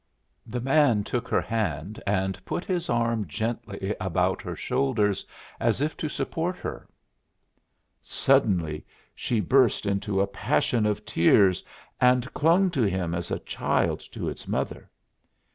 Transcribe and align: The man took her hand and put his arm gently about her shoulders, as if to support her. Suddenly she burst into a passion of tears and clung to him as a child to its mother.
The 0.47 0.61
man 0.61 1.03
took 1.03 1.27
her 1.27 1.41
hand 1.41 2.01
and 2.07 2.43
put 2.43 2.65
his 2.65 2.89
arm 2.89 3.27
gently 3.27 3.95
about 4.01 4.41
her 4.41 4.55
shoulders, 4.55 5.23
as 5.59 5.79
if 5.79 5.95
to 5.97 6.09
support 6.09 6.55
her. 6.57 6.87
Suddenly 8.01 8.83
she 9.13 9.39
burst 9.39 9.85
into 9.85 10.19
a 10.19 10.25
passion 10.25 10.87
of 10.87 11.05
tears 11.05 11.63
and 11.99 12.33
clung 12.33 12.71
to 12.71 12.81
him 12.81 13.13
as 13.13 13.29
a 13.29 13.37
child 13.45 13.99
to 14.13 14.27
its 14.27 14.47
mother. 14.47 14.89